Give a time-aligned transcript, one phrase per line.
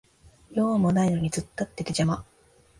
[0.49, 2.25] 用もないのに突っ立ってて邪魔